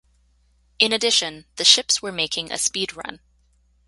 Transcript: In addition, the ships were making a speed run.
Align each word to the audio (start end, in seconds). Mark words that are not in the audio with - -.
In 0.79 0.93
addition, 0.93 1.45
the 1.57 1.63
ships 1.63 2.01
were 2.01 2.11
making 2.11 2.51
a 2.51 2.57
speed 2.57 2.95
run. 2.95 3.19